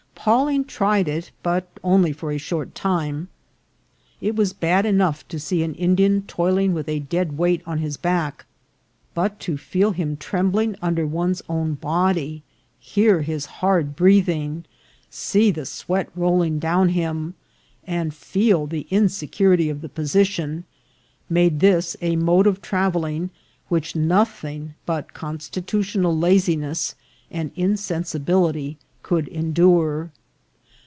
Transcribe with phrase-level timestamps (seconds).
[0.23, 3.29] Pawling tried it, but only for a short time.
[4.19, 7.97] It was bad enough to see an Indian toiling with a dead weight on his
[7.97, 8.45] back;
[9.15, 12.43] but to feel him trembling under one's own body,
[12.79, 14.63] hear his hard breathing,
[15.09, 17.33] see the sweat rolling down him,
[17.83, 20.65] and feel the insecurity of the position,
[21.31, 23.31] made this a mode of travelling
[23.69, 26.93] which nothing but constitu tional laziness
[27.31, 30.11] and insensibility could endure.